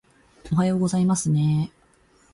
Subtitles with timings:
[0.51, 1.71] おはようございますねー